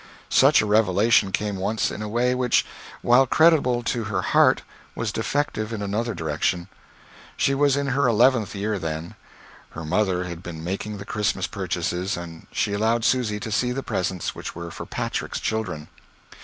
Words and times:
Such 0.29 0.63
a 0.63 0.65
revelation 0.65 1.31
came 1.31 1.57
once 1.57 1.91
in 1.91 2.01
a 2.01 2.09
way 2.09 2.33
which, 2.33 2.65
while 3.03 3.27
creditable 3.27 3.83
to 3.83 4.05
her 4.05 4.23
heart, 4.23 4.63
was 4.95 5.11
defective 5.11 5.71
in 5.71 5.83
another 5.83 6.15
direction. 6.15 6.69
She 7.37 7.53
was 7.53 7.77
in 7.77 7.85
her 7.89 8.07
eleventh 8.07 8.55
year 8.55 8.79
then. 8.79 9.13
Her 9.77 9.85
mother 9.85 10.23
had 10.23 10.41
been 10.41 10.63
making 10.63 10.97
the 10.97 11.05
Christmas 11.05 11.45
purchases, 11.45 12.17
and 12.17 12.47
she 12.51 12.73
allowed 12.73 13.05
Susy 13.05 13.39
to 13.41 13.51
see 13.51 13.71
the 13.73 13.83
presents 13.83 14.33
which 14.33 14.55
were 14.55 14.71
for 14.71 14.87
Patrick's 14.87 15.39
children. 15.39 15.87